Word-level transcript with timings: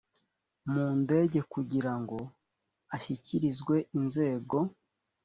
mu 0.71 0.85
ndege 1.01 1.39
kugira 1.51 1.93
ngo 2.01 2.17
ashyikirizwe 2.95 3.75
inzego 3.97 4.57